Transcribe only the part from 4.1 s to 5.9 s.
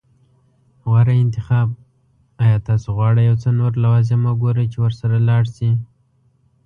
وګورئ چې ورسره لاړ شئ؟